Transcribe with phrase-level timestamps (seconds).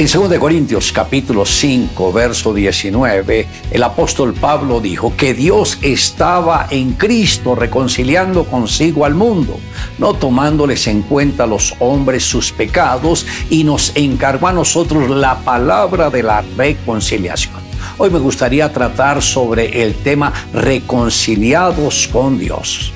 [0.00, 6.92] En 2 Corintios capítulo 5, verso 19, el apóstol Pablo dijo que Dios estaba en
[6.92, 9.60] Cristo reconciliando consigo al mundo,
[9.98, 15.38] no tomándoles en cuenta a los hombres sus pecados y nos encargó a nosotros la
[15.40, 17.56] palabra de la reconciliación.
[17.98, 22.94] Hoy me gustaría tratar sobre el tema reconciliados con Dios.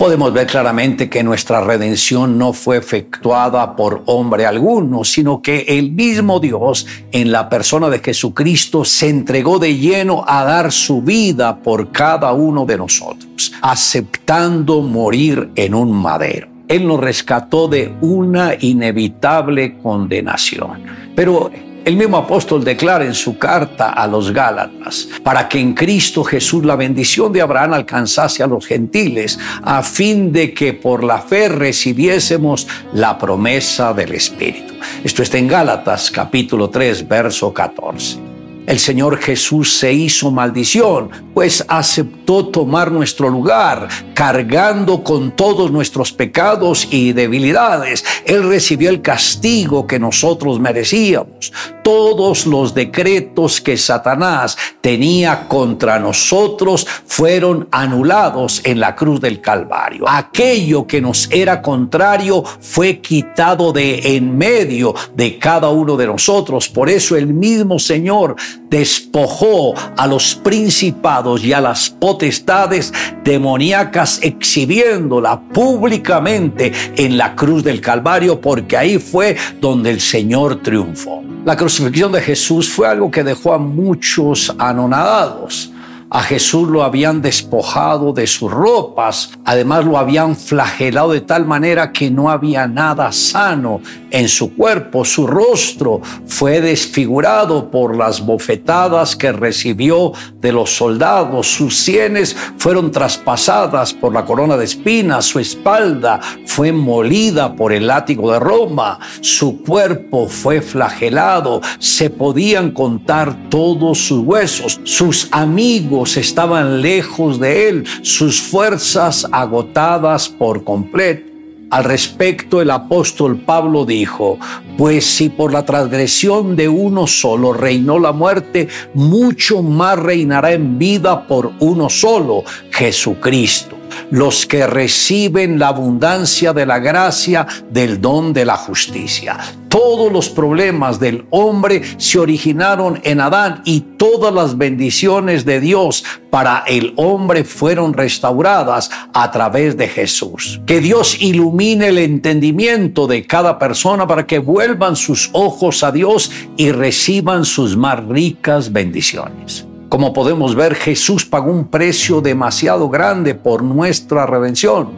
[0.00, 5.92] Podemos ver claramente que nuestra redención no fue efectuada por hombre alguno, sino que el
[5.92, 11.58] mismo Dios, en la persona de Jesucristo, se entregó de lleno a dar su vida
[11.58, 16.48] por cada uno de nosotros, aceptando morir en un madero.
[16.66, 20.82] Él nos rescató de una inevitable condenación.
[21.14, 21.50] Pero
[21.84, 26.64] el mismo apóstol declara en su carta a los Gálatas, para que en Cristo Jesús
[26.64, 31.48] la bendición de Abraham alcanzase a los gentiles, a fin de que por la fe
[31.48, 34.74] recibiésemos la promesa del Espíritu.
[35.04, 38.29] Esto está en Gálatas capítulo 3, verso 14.
[38.66, 46.12] El Señor Jesús se hizo maldición, pues aceptó tomar nuestro lugar, cargando con todos nuestros
[46.12, 48.04] pecados y debilidades.
[48.26, 51.52] Él recibió el castigo que nosotros merecíamos.
[51.90, 60.04] Todos los decretos que Satanás tenía contra nosotros fueron anulados en la cruz del Calvario.
[60.06, 66.68] Aquello que nos era contrario fue quitado de en medio de cada uno de nosotros.
[66.68, 68.36] Por eso el mismo Señor
[68.68, 72.92] despojó a los principados y a las potestades
[73.24, 81.20] demoníacas exhibiéndola públicamente en la cruz del Calvario porque ahí fue donde el Señor triunfó.
[81.44, 85.72] La crucifixión de Jesús fue algo que dejó a muchos anonadados.
[86.12, 91.92] A Jesús lo habían despojado de sus ropas, además lo habían flagelado de tal manera
[91.92, 93.80] que no había nada sano
[94.10, 95.04] en su cuerpo.
[95.04, 101.46] Su rostro fue desfigurado por las bofetadas que recibió de los soldados.
[101.46, 105.26] Sus sienes fueron traspasadas por la corona de espinas.
[105.26, 108.98] Su espalda fue molida por el látigo de Roma.
[109.20, 111.60] Su cuerpo fue flagelado.
[111.78, 114.80] Se podían contar todos sus huesos.
[114.82, 121.30] Sus amigos estaban lejos de él, sus fuerzas agotadas por completo.
[121.70, 124.38] Al respecto, el apóstol Pablo dijo,
[124.76, 130.78] pues si por la transgresión de uno solo reinó la muerte, mucho más reinará en
[130.78, 133.79] vida por uno solo, Jesucristo
[134.10, 139.38] los que reciben la abundancia de la gracia del don de la justicia.
[139.68, 146.04] Todos los problemas del hombre se originaron en Adán y todas las bendiciones de Dios
[146.28, 150.60] para el hombre fueron restauradas a través de Jesús.
[150.66, 156.32] Que Dios ilumine el entendimiento de cada persona para que vuelvan sus ojos a Dios
[156.56, 159.69] y reciban sus más ricas bendiciones.
[159.90, 164.90] Como podemos ver, Jesús pagó un precio demasiado grande por nuestra redención.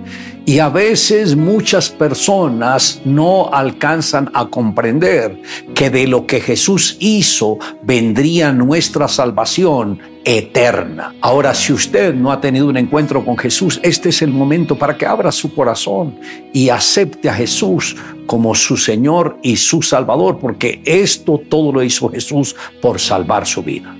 [0.45, 5.41] Y a veces muchas personas no alcanzan a comprender
[5.75, 11.15] que de lo que Jesús hizo vendría nuestra salvación eterna.
[11.23, 14.99] Ahora, si usted no ha tenido un encuentro con Jesús, este es el momento para
[14.99, 16.19] que abra su corazón
[16.53, 22.11] y acepte a Jesús como su Señor y su Salvador, porque esto todo lo hizo
[22.11, 23.97] Jesús por salvar su vida.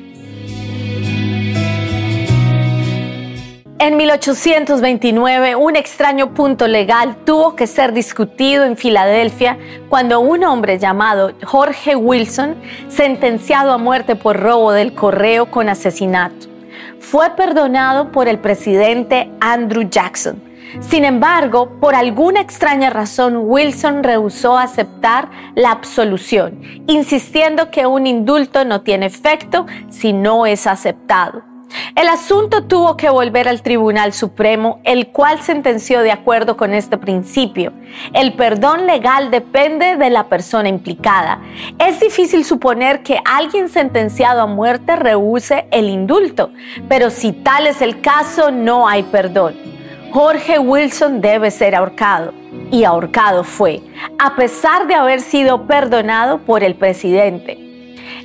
[3.83, 10.79] En 1829, un extraño punto legal tuvo que ser discutido en Filadelfia cuando un hombre
[10.79, 12.55] llamado Jorge Wilson,
[12.87, 16.47] sentenciado a muerte por robo del correo con asesinato,
[17.01, 20.41] fue perdonado por el presidente Andrew Jackson.
[20.79, 28.65] Sin embargo, por alguna extraña razón, Wilson rehusó aceptar la absolución, insistiendo que un indulto
[28.65, 31.52] no tiene efecto si no es aceptado.
[31.95, 36.99] El asunto tuvo que volver al Tribunal Supremo, el cual sentenció de acuerdo con este
[36.99, 37.73] principio.
[38.13, 41.41] El perdón legal depende de la persona implicada.
[41.79, 46.51] Es difícil suponer que alguien sentenciado a muerte rehúse el indulto,
[46.89, 49.55] pero si tal es el caso, no hay perdón.
[50.13, 52.35] Jorge Wilson debe ser ahorcado.
[52.71, 53.81] Y ahorcado fue,
[54.19, 57.62] a pesar de haber sido perdonado por el presidente.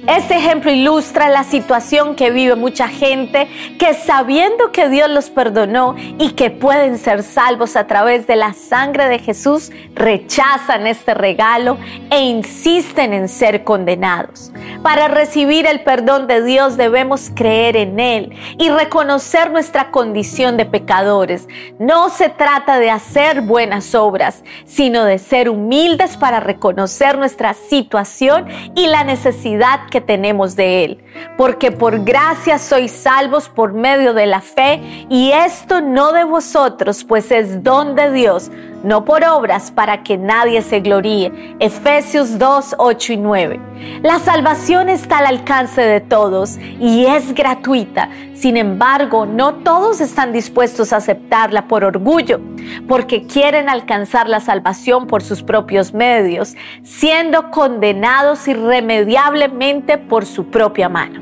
[0.08, 5.96] Este ejemplo ilustra la situación que vive mucha gente que sabiendo que Dios los perdonó
[6.18, 11.78] y que pueden ser salvos a través de la sangre de Jesús, rechazan este regalo
[12.10, 14.54] e insisten en ser condenados.
[14.82, 20.66] Para recibir el perdón de Dios debemos creer en Él y reconocer nuestra condición de
[20.66, 21.50] pecadores.
[21.80, 28.48] No se trata de hacer buenas obras, sino de ser humildes para reconocer nuestra situación
[28.74, 31.04] y la necesidad que tenemos de Él.
[31.38, 34.80] Porque por gracia sois salvos por medio de la fe
[35.10, 38.52] y esto no de vosotros, pues es don de Dios,
[38.84, 41.56] no por obras para que nadie se gloríe.
[41.60, 43.60] Efesios 2, 8 y 9.
[44.04, 48.10] La salvación está al alcance de todos y es gratuita.
[48.36, 52.40] Sin embargo, no todos están dispuestos a aceptarla por orgullo,
[52.88, 60.90] porque quieren alcanzar la salvación por sus propios medios, siendo condenados irremediablemente por su propia
[60.90, 61.22] mano.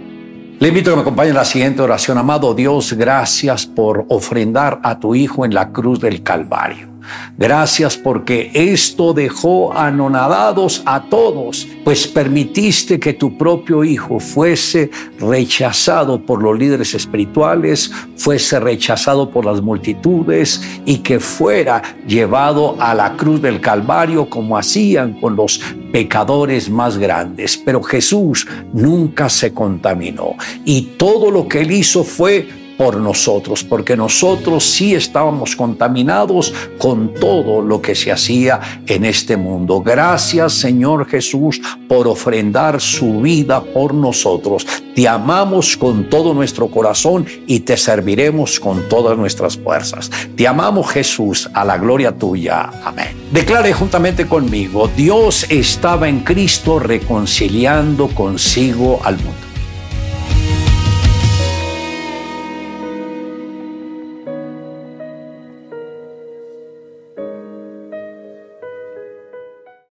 [0.59, 2.17] Le invito a que me acompañe en la siguiente oración.
[2.17, 6.94] Amado Dios, gracias por ofrendar a tu Hijo en la cruz del Calvario.
[7.37, 16.25] Gracias porque esto dejó anonadados a todos, pues permitiste que tu propio Hijo fuese rechazado
[16.25, 23.15] por los líderes espirituales, fuese rechazado por las multitudes y que fuera llevado a la
[23.15, 25.59] cruz del Calvario como hacían con los
[25.91, 27.57] pecadores más grandes.
[27.57, 33.95] Pero Jesús nunca se contaminó y todo lo que él hizo fue por nosotros, porque
[33.95, 39.81] nosotros sí estábamos contaminados con todo lo que se hacía en este mundo.
[39.81, 44.65] Gracias Señor Jesús por ofrendar su vida por nosotros.
[44.95, 50.09] Te amamos con todo nuestro corazón y te serviremos con todas nuestras fuerzas.
[50.35, 52.69] Te amamos Jesús, a la gloria tuya.
[52.83, 53.25] Amén.
[53.31, 59.54] Declare juntamente conmigo, Dios estaba en Cristo reconciliando consigo al mundo.